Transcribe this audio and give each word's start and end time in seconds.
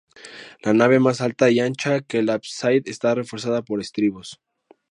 La 0.63 0.73
nave, 0.73 0.99
más 0.99 1.21
alta 1.21 1.51
y 1.51 1.59
ancha 1.59 2.01
que 2.01 2.17
el 2.17 2.31
ábside, 2.31 2.81
está 2.89 3.13
reforzada 3.13 3.61
por 3.61 3.79
estribos. 3.79 4.41